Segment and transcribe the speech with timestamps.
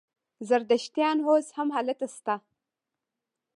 [0.47, 2.35] زردشتیان اوس هم هلته شته.